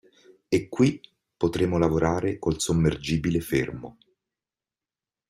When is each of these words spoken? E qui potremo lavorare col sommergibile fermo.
E 0.49 0.67
qui 0.67 0.99
potremo 1.37 1.77
lavorare 1.77 2.39
col 2.39 2.59
sommergibile 2.59 3.39
fermo. 3.39 3.97